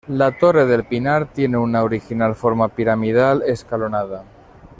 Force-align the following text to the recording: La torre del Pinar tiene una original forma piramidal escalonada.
La 0.07 0.35
torre 0.35 0.65
del 0.65 0.83
Pinar 0.85 1.27
tiene 1.31 1.57
una 1.59 1.83
original 1.83 2.33
forma 2.33 2.69
piramidal 2.69 3.43
escalonada. 3.45 4.23